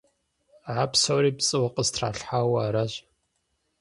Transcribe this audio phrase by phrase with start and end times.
[0.81, 2.93] А псори пцӀыуэ къыстралъхьауэ аращ.